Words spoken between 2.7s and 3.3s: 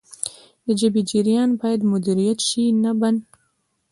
نه بند.